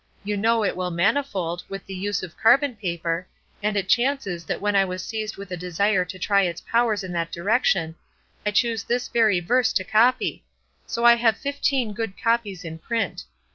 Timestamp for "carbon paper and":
2.35-3.77